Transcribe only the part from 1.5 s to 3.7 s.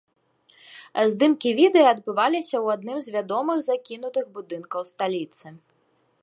відэа адбываліся ў адным з вядомых